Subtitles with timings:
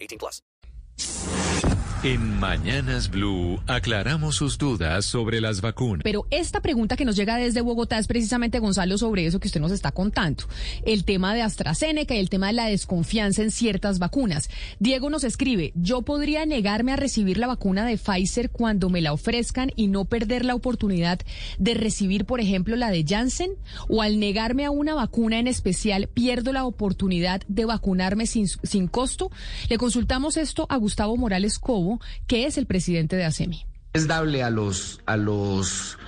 [0.00, 0.42] 18 plus.
[2.04, 6.02] En Mañanas Blue aclaramos sus dudas sobre las vacunas.
[6.04, 9.60] Pero esta pregunta que nos llega desde Bogotá es precisamente, Gonzalo, sobre eso que usted
[9.60, 10.44] nos está contando.
[10.84, 14.48] El tema de AstraZeneca y el tema de la desconfianza en ciertas vacunas.
[14.78, 19.12] Diego nos escribe, yo podría negarme a recibir la vacuna de Pfizer cuando me la
[19.12, 21.18] ofrezcan y no perder la oportunidad
[21.58, 23.50] de recibir, por ejemplo, la de Janssen.
[23.88, 28.86] O al negarme a una vacuna en especial, pierdo la oportunidad de vacunarme sin, sin
[28.86, 29.32] costo.
[29.68, 31.87] Le consultamos esto a Gustavo Morales Cobo
[32.26, 33.64] que es el presidente de ASEMI.
[33.92, 35.98] Es dable a los, a los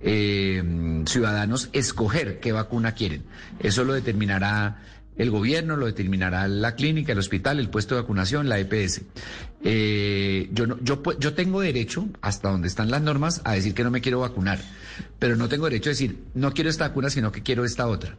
[0.00, 3.24] eh, ciudadanos escoger qué vacuna quieren.
[3.60, 4.78] Eso lo determinará
[5.16, 9.02] el gobierno, lo determinará la clínica, el hospital, el puesto de vacunación, la EPS.
[9.62, 13.84] Eh, yo, no, yo, yo tengo derecho, hasta donde están las normas, a decir que
[13.84, 14.58] no me quiero vacunar,
[15.18, 18.16] pero no tengo derecho a decir no quiero esta vacuna, sino que quiero esta otra.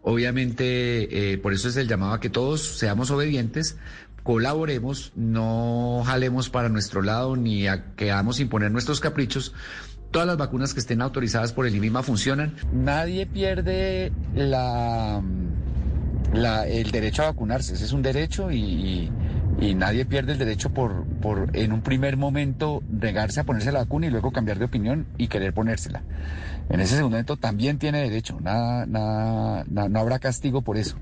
[0.00, 3.76] Obviamente, eh, por eso es el llamado a que todos seamos obedientes,
[4.28, 9.54] colaboremos, no jalemos para nuestro lado ni a, queramos imponer nuestros caprichos.
[10.10, 12.54] Todas las vacunas que estén autorizadas por el INVIMA funcionan.
[12.70, 15.22] Nadie pierde la,
[16.66, 17.72] el derecho a vacunarse.
[17.72, 19.10] Ese es un derecho y,
[19.74, 24.08] nadie pierde el derecho por, por en un primer momento negarse a ponerse la vacuna
[24.08, 26.02] y luego cambiar de opinión y querer ponérsela.
[26.68, 28.38] En ese segundo momento también tiene derecho.
[28.42, 30.98] Nada, nada, no habrá castigo por eso.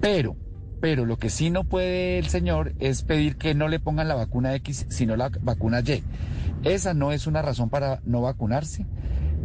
[0.00, 0.36] Pero
[0.80, 4.14] pero lo que sí no puede el señor es pedir que no le pongan la
[4.14, 6.02] vacuna X, sino la vacuna Y.
[6.64, 8.86] Esa no es una razón para no vacunarse.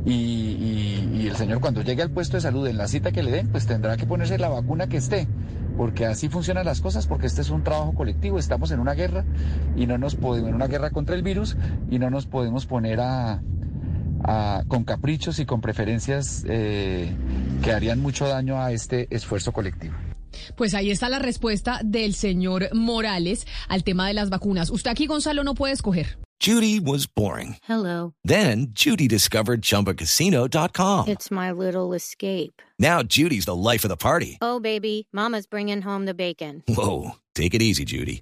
[0.05, 3.47] Y, el señor cuando llegue al puesto de salud en la cita que le den,
[3.47, 5.27] pues tendrá que ponerse la vacuna que esté,
[5.77, 9.25] porque así funcionan las cosas, porque este es un trabajo colectivo, estamos en una guerra
[9.75, 11.57] y no nos podemos, en una guerra contra el virus
[11.89, 13.41] y no nos podemos poner a,
[14.67, 17.11] con caprichos y con preferencias eh,
[17.63, 19.95] que harían mucho daño a este esfuerzo colectivo.
[20.55, 24.69] Pues ahí está la respuesta del señor Morales al tema de las vacunas.
[24.69, 26.17] Usted aquí, Gonzalo, no puede escoger.
[26.39, 27.55] Judy was boring.
[27.67, 28.13] Hello.
[28.23, 31.07] Then Judy discovered chumbacasino.com.
[31.07, 32.61] It's my little escape.
[32.77, 34.37] Now Judy's the life of the party.
[34.41, 36.61] Oh, baby, Mama's bringing home the bacon.
[36.67, 37.15] Whoa.
[37.35, 38.21] Take it easy, Judy.